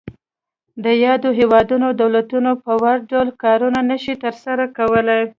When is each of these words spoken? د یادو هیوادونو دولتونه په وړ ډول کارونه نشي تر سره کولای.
د 0.83 0.85
یادو 1.05 1.29
هیوادونو 1.39 1.87
دولتونه 2.01 2.51
په 2.63 2.71
وړ 2.81 2.95
ډول 3.11 3.27
کارونه 3.43 3.79
نشي 3.91 4.15
تر 4.23 4.33
سره 4.43 4.63
کولای. 4.77 5.21